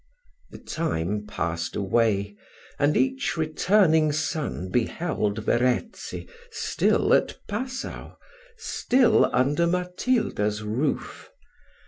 The 0.49 0.57
time 0.57 1.27
passed 1.27 1.75
away, 1.75 2.35
and 2.79 2.97
each 2.97 3.37
returning 3.37 4.11
sun 4.11 4.69
beheld 4.71 5.43
Verezzi 5.45 6.27
still 6.49 7.13
at 7.13 7.37
Passau 7.47 8.15
still 8.57 9.29
under 9.31 9.67
Matilda's 9.67 10.61
proof. 10.61 11.29